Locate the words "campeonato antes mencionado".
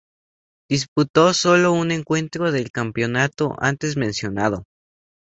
2.71-4.63